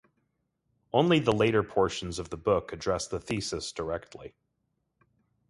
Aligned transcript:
Only 0.91 1.19
the 1.19 1.31
later 1.31 1.61
portions 1.61 2.17
of 2.17 2.31
the 2.31 2.35
book 2.37 2.73
address 2.73 3.07
the 3.07 3.19
thesis 3.19 3.71
directly. 3.71 4.33